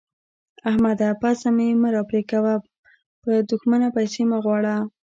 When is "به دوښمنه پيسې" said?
3.23-4.21